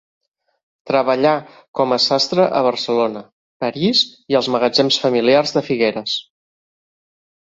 [0.91, 1.33] Treballà
[1.79, 3.23] com a sastre a Barcelona,
[3.67, 4.03] París
[4.35, 6.17] i als magatzems familiars de Figueres.